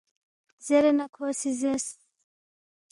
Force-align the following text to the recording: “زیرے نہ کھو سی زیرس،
“زیرے 0.65 0.91
نہ 0.97 1.05
کھو 1.13 1.25
سی 1.39 1.51
زیرس، 1.59 1.87